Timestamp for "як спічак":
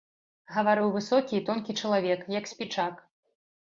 2.41-2.93